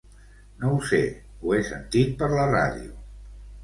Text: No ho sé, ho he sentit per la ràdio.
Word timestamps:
No 0.63 0.71
ho 0.77 0.79
sé, 0.93 1.03
ho 1.43 1.55
he 1.59 1.63
sentit 1.71 2.19
per 2.25 2.35
la 2.37 2.51
ràdio. 2.57 3.01